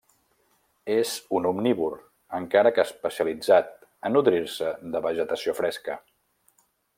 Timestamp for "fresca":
5.61-6.01